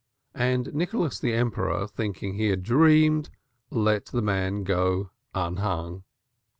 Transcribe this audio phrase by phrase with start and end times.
[0.33, 3.29] And Nicholas the Emperor, thinking he had dreamed,
[3.69, 6.03] let the man go unhung.